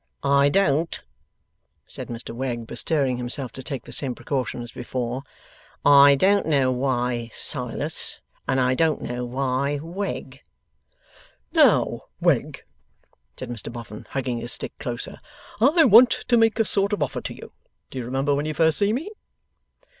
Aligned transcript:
I 0.23 0.49
don't,' 0.49 0.99
said 1.85 2.07
Mr 2.07 2.33
Wegg, 2.33 2.65
bestirring 2.65 3.17
himself 3.17 3.51
to 3.51 3.61
take 3.61 3.83
the 3.83 3.91
same 3.91 4.15
precaution 4.15 4.63
as 4.63 4.71
before, 4.71 5.21
'I 5.85 6.15
don't 6.15 6.47
know 6.47 6.71
why 6.71 7.29
Silas, 7.35 8.19
and 8.47 8.59
I 8.59 8.73
don't 8.73 8.99
know 9.03 9.23
why 9.23 9.77
Wegg.' 9.79 10.41
'Now, 11.53 12.05
Wegg,' 12.19 12.63
said 13.37 13.51
Mr 13.51 13.71
Boffin, 13.71 14.07
hugging 14.09 14.39
his 14.39 14.53
stick 14.53 14.73
closer, 14.79 15.21
'I 15.61 15.83
want 15.83 16.09
to 16.09 16.35
make 16.35 16.57
a 16.57 16.65
sort 16.65 16.93
of 16.93 17.03
offer 17.03 17.21
to 17.21 17.35
you. 17.35 17.51
Do 17.91 17.99
you 17.99 18.05
remember 18.05 18.33
when 18.33 18.47
you 18.47 18.55
first 18.55 18.79
see 18.79 18.93
me? 18.93 19.11